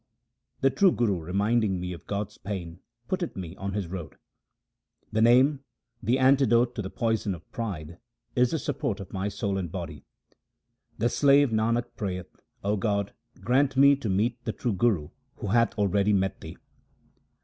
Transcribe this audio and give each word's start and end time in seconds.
The 0.61 0.71
true 0.71 0.91
Guru 0.91 1.19
reminding 1.19 1.79
me 1.79 1.93
of 1.93 2.07
God's 2.07 2.39
name 2.43 2.79
putteth 3.07 3.35
me 3.35 3.55
on 3.57 3.73
His 3.73 3.85
road. 3.85 4.15
The 5.11 5.21
Name, 5.21 5.63
the 6.01 6.17
antidote 6.17 6.73
to 6.73 6.81
the 6.81 6.89
poison 6.89 7.35
of 7.35 7.47
pride, 7.51 7.99
is 8.35 8.49
the 8.49 8.57
support 8.57 8.99
of 8.99 9.13
my 9.13 9.27
soul 9.29 9.59
and 9.59 9.71
body. 9.71 10.03
The 10.97 11.07
slave 11.07 11.51
Nanak 11.51 11.95
prayeth, 11.95 12.35
O 12.63 12.77
God, 12.77 13.13
grant 13.41 13.77
me 13.77 13.95
to 13.97 14.09
meet 14.09 14.43
the 14.43 14.53
true 14.53 14.73
Guru 14.73 15.09
who 15.35 15.49
hath 15.49 15.77
already 15.77 16.13
met 16.13 16.41
Thee. 16.41 16.57